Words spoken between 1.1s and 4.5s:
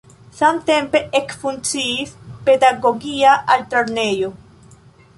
ekfunkciis pedagogia altlernejo.